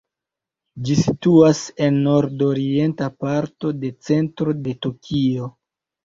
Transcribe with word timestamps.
Ĝi 0.85 0.93
situas 0.99 1.59
en 1.87 1.99
nord-orienta 2.05 3.09
parto 3.25 3.71
de 3.83 3.91
centro 4.07 4.55
de 4.69 4.73
Tokio. 4.87 5.51